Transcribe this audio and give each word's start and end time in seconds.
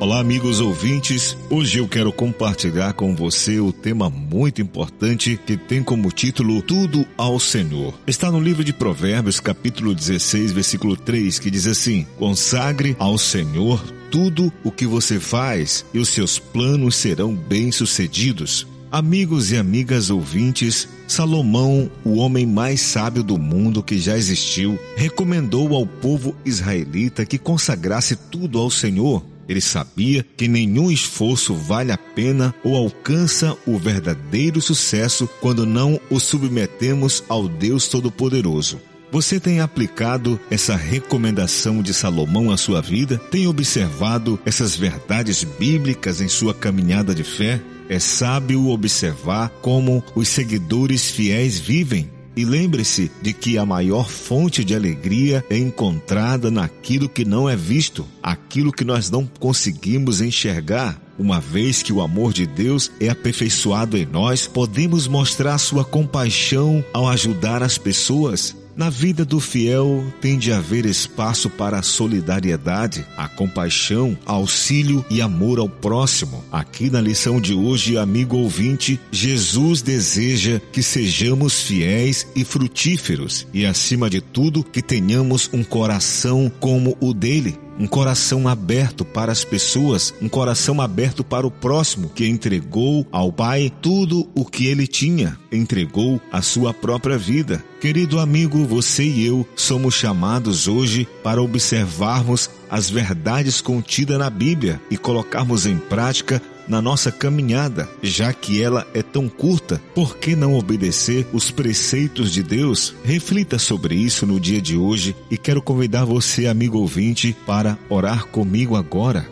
Olá, 0.00 0.20
amigos 0.20 0.60
ouvintes. 0.60 1.36
Hoje 1.50 1.80
eu 1.80 1.88
quero 1.88 2.12
compartilhar 2.12 2.92
com 2.92 3.16
você 3.16 3.58
o 3.58 3.72
tema 3.72 4.08
muito 4.08 4.62
importante 4.62 5.36
que 5.44 5.56
tem 5.56 5.82
como 5.82 6.12
título 6.12 6.62
Tudo 6.62 7.04
ao 7.16 7.40
Senhor. 7.40 7.92
Está 8.06 8.30
no 8.30 8.38
livro 8.38 8.62
de 8.62 8.72
Provérbios, 8.72 9.40
capítulo 9.40 9.92
16, 9.92 10.52
versículo 10.52 10.96
3, 10.96 11.40
que 11.40 11.50
diz 11.50 11.66
assim: 11.66 12.06
Consagre 12.16 12.94
ao 12.96 13.18
Senhor 13.18 13.84
tudo 14.08 14.52
o 14.62 14.70
que 14.70 14.86
você 14.86 15.18
faz 15.18 15.84
e 15.92 15.98
os 15.98 16.10
seus 16.10 16.38
planos 16.38 16.94
serão 16.94 17.34
bem-sucedidos. 17.34 18.68
Amigos 18.92 19.50
e 19.50 19.56
amigas 19.56 20.10
ouvintes, 20.10 20.88
Salomão, 21.08 21.90
o 22.04 22.18
homem 22.18 22.46
mais 22.46 22.80
sábio 22.82 23.24
do 23.24 23.36
mundo 23.36 23.82
que 23.82 23.98
já 23.98 24.16
existiu, 24.16 24.78
recomendou 24.96 25.74
ao 25.74 25.84
povo 25.84 26.36
israelita 26.44 27.26
que 27.26 27.36
consagrasse 27.36 28.14
tudo 28.14 28.60
ao 28.60 28.70
Senhor 28.70 29.24
ele 29.48 29.60
sabia 29.60 30.24
que 30.36 30.46
nenhum 30.46 30.90
esforço 30.90 31.54
vale 31.54 31.90
a 31.90 31.96
pena 31.96 32.54
ou 32.62 32.76
alcança 32.76 33.56
o 33.66 33.78
verdadeiro 33.78 34.60
sucesso 34.60 35.28
quando 35.40 35.64
não 35.64 35.98
o 36.10 36.20
submetemos 36.20 37.24
ao 37.28 37.48
Deus 37.48 37.88
Todo-Poderoso. 37.88 38.78
Você 39.10 39.40
tem 39.40 39.60
aplicado 39.60 40.38
essa 40.50 40.76
recomendação 40.76 41.82
de 41.82 41.94
Salomão 41.94 42.50
à 42.50 42.58
sua 42.58 42.82
vida? 42.82 43.16
Tem 43.30 43.46
observado 43.46 44.38
essas 44.44 44.76
verdades 44.76 45.44
bíblicas 45.44 46.20
em 46.20 46.28
sua 46.28 46.52
caminhada 46.52 47.14
de 47.14 47.24
fé? 47.24 47.58
É 47.88 47.98
sábio 47.98 48.68
observar 48.68 49.48
como 49.62 50.04
os 50.14 50.28
seguidores 50.28 51.10
fiéis 51.10 51.58
vivem 51.58 52.17
e 52.38 52.44
lembre-se 52.44 53.10
de 53.20 53.32
que 53.32 53.58
a 53.58 53.66
maior 53.66 54.08
fonte 54.08 54.62
de 54.62 54.72
alegria 54.72 55.44
é 55.50 55.58
encontrada 55.58 56.52
naquilo 56.52 57.08
que 57.08 57.24
não 57.24 57.50
é 57.50 57.56
visto, 57.56 58.06
aquilo 58.22 58.72
que 58.72 58.84
nós 58.84 59.10
não 59.10 59.26
conseguimos 59.40 60.20
enxergar. 60.20 61.02
Uma 61.18 61.40
vez 61.40 61.82
que 61.82 61.92
o 61.92 62.00
amor 62.00 62.32
de 62.32 62.46
Deus 62.46 62.92
é 63.00 63.08
aperfeiçoado 63.08 63.96
em 63.96 64.06
nós, 64.06 64.46
podemos 64.46 65.08
mostrar 65.08 65.58
sua 65.58 65.84
compaixão 65.84 66.84
ao 66.94 67.08
ajudar 67.08 67.60
as 67.60 67.76
pessoas. 67.76 68.54
Na 68.78 68.90
vida 68.90 69.24
do 69.24 69.40
fiel 69.40 70.06
tem 70.20 70.38
de 70.38 70.52
haver 70.52 70.86
espaço 70.86 71.50
para 71.50 71.80
a 71.80 71.82
solidariedade, 71.82 73.04
a 73.16 73.26
compaixão, 73.26 74.16
auxílio 74.24 75.04
e 75.10 75.20
amor 75.20 75.58
ao 75.58 75.68
próximo. 75.68 76.44
Aqui 76.52 76.88
na 76.88 77.00
lição 77.00 77.40
de 77.40 77.52
hoje, 77.52 77.98
amigo 77.98 78.36
ouvinte, 78.36 79.00
Jesus 79.10 79.82
deseja 79.82 80.60
que 80.70 80.80
sejamos 80.80 81.60
fiéis 81.60 82.24
e 82.36 82.44
frutíferos 82.44 83.48
e, 83.52 83.66
acima 83.66 84.08
de 84.08 84.20
tudo, 84.20 84.62
que 84.62 84.80
tenhamos 84.80 85.50
um 85.52 85.64
coração 85.64 86.48
como 86.60 86.96
o 87.00 87.12
dele 87.12 87.58
um 87.78 87.86
coração 87.86 88.48
aberto 88.48 89.04
para 89.04 89.30
as 89.30 89.44
pessoas, 89.44 90.12
um 90.20 90.28
coração 90.28 90.80
aberto 90.80 91.22
para 91.22 91.46
o 91.46 91.50
próximo, 91.50 92.10
que 92.14 92.26
entregou 92.26 93.06
ao 93.12 93.32
Pai 93.32 93.72
tudo 93.80 94.28
o 94.34 94.44
que 94.44 94.66
ele 94.66 94.86
tinha, 94.86 95.38
entregou 95.52 96.20
a 96.32 96.42
sua 96.42 96.74
própria 96.74 97.16
vida. 97.16 97.64
Querido 97.80 98.18
amigo, 98.18 98.64
você 98.64 99.04
e 99.04 99.24
eu 99.24 99.46
somos 99.54 99.94
chamados 99.94 100.66
hoje 100.66 101.06
para 101.22 101.40
observarmos 101.40 102.50
as 102.68 102.90
verdades 102.90 103.60
contidas 103.60 104.18
na 104.18 104.28
Bíblia 104.28 104.80
e 104.90 104.96
colocarmos 104.96 105.64
em 105.64 105.78
prática 105.78 106.42
na 106.68 106.82
nossa 106.82 107.10
caminhada, 107.10 107.88
já 108.02 108.32
que 108.32 108.62
ela 108.62 108.86
é 108.92 109.02
tão 109.02 109.28
curta, 109.28 109.80
por 109.94 110.18
que 110.18 110.36
não 110.36 110.54
obedecer 110.54 111.26
os 111.32 111.50
preceitos 111.50 112.32
de 112.32 112.42
Deus? 112.42 112.94
Reflita 113.02 113.58
sobre 113.58 113.94
isso 113.94 114.26
no 114.26 114.38
dia 114.38 114.60
de 114.60 114.76
hoje 114.76 115.16
e 115.30 115.38
quero 115.38 115.62
convidar 115.62 116.04
você, 116.04 116.46
amigo 116.46 116.78
ouvinte, 116.78 117.34
para 117.46 117.78
orar 117.88 118.26
comigo 118.26 118.76
agora. 118.76 119.26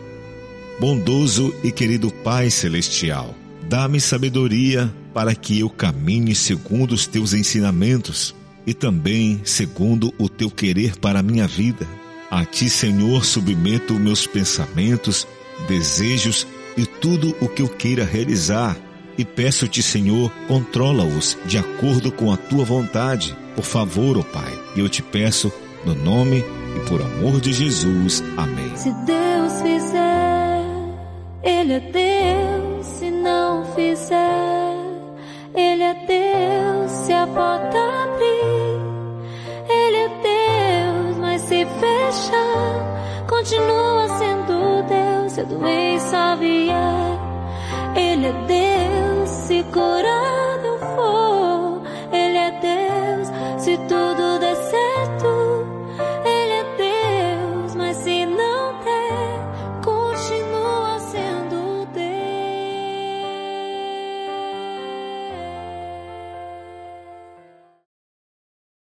Bondoso 0.79 1.53
e 1.63 1.71
querido 1.71 2.11
Pai 2.11 2.49
Celestial, 2.49 3.35
dá-me 3.69 3.99
sabedoria 3.99 4.93
para 5.13 5.33
que 5.35 5.59
eu 5.59 5.69
caminhe 5.69 6.35
segundo 6.35 6.93
os 6.93 7.05
teus 7.07 7.33
ensinamentos 7.33 8.35
e 8.65 8.73
também 8.73 9.41
segundo 9.43 10.13
o 10.17 10.27
teu 10.27 10.49
querer 10.51 10.97
para 10.97 11.19
a 11.19 11.23
minha 11.23 11.47
vida. 11.47 11.87
A 12.29 12.43
ti, 12.43 12.69
Senhor, 12.69 13.23
submeto 13.23 13.93
meus 13.93 14.27
pensamentos, 14.27 15.25
desejos 15.67 16.45
e 16.77 16.85
tudo 16.85 17.35
o 17.41 17.49
que 17.49 17.61
eu 17.61 17.67
queira 17.67 18.05
realizar. 18.05 18.77
E 19.17 19.25
peço-te, 19.25 19.81
Senhor, 19.81 20.31
controla-os 20.47 21.37
de 21.45 21.57
acordo 21.57 22.11
com 22.11 22.31
a 22.31 22.37
tua 22.37 22.63
vontade. 22.63 23.35
Por 23.55 23.65
favor, 23.65 24.15
ó 24.15 24.19
oh 24.19 24.23
Pai, 24.23 24.53
eu 24.75 24.87
te 24.87 25.01
peço 25.01 25.51
no 25.83 25.95
nome 25.95 26.45
e 26.75 26.79
por 26.87 27.01
amor 27.01 27.41
de 27.41 27.51
Jesus. 27.51 28.23
Amém. 28.37 28.71
Se 28.75 28.91
Deus 29.05 29.61
fizer, 29.63 30.61
Ele 31.43 31.73
é 31.73 31.79
Deus. 31.79 32.85
Se 32.85 33.09
não 33.09 33.65
fizer, 33.73 34.75
Ele 35.55 35.81
é 35.81 35.93
Deus. 36.05 36.91
Se 36.91 37.11
a 37.11 37.25
porta 37.25 37.77
abrir, 38.03 38.77
Ele 39.67 39.97
é 39.97 40.09
Deus. 40.09 41.17
Mas 41.17 41.41
se 41.41 41.65
fechar, 41.65 43.25
continua 43.27 43.76
Deus. 45.37 45.37
Se 45.37 45.41
a 45.41 45.43
doença 45.43 46.35
vier, 46.35 47.19
Ele 47.95 48.27
é 48.27 48.33
Deus. 48.47 49.29
Se 49.29 49.63
curar, 49.63 50.36